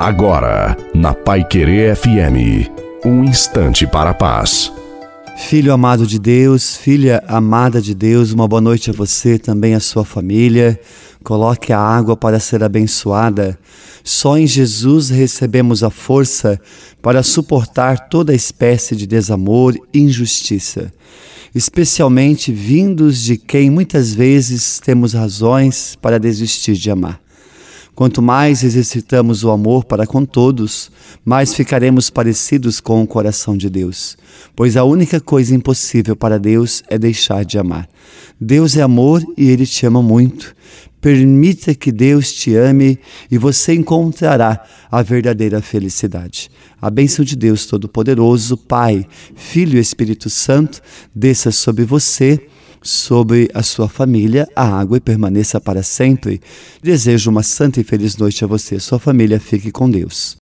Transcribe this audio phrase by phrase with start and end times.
[0.00, 2.70] Agora, na Pai Querer FM,
[3.04, 4.72] um instante para a paz.
[5.36, 9.78] Filho amado de Deus, filha amada de Deus, uma boa noite a você, também a
[9.78, 10.80] sua família.
[11.22, 13.58] Coloque a água para ser abençoada.
[14.02, 16.58] Só em Jesus recebemos a força
[17.02, 20.90] para suportar toda espécie de desamor e injustiça,
[21.54, 27.20] especialmente vindos de quem muitas vezes temos razões para desistir de amar.
[28.00, 30.90] Quanto mais exercitamos o amor para com todos,
[31.22, 34.16] mais ficaremos parecidos com o coração de Deus.
[34.56, 37.86] Pois a única coisa impossível para Deus é deixar de amar.
[38.40, 40.56] Deus é amor e Ele te ama muito.
[40.98, 42.98] Permita que Deus te ame
[43.30, 46.50] e você encontrará a verdadeira felicidade.
[46.80, 50.80] A bênção de Deus Todo-Poderoso, Pai, Filho e Espírito Santo,
[51.14, 52.40] desça sobre você
[52.82, 56.40] sobre a sua família, a água e permaneça para sempre.
[56.82, 59.38] Desejo uma santa e feliz noite a você sua família.
[59.38, 60.39] Fique com Deus.